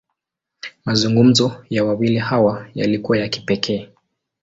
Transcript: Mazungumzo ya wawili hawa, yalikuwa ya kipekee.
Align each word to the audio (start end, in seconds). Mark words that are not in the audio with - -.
Mazungumzo 0.85 1.65
ya 1.69 1.83
wawili 1.85 2.17
hawa, 2.17 2.67
yalikuwa 2.75 3.17
ya 3.17 3.27
kipekee. 3.27 3.89